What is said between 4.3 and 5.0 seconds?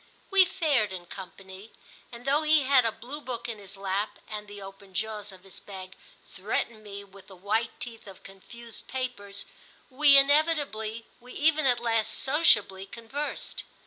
the open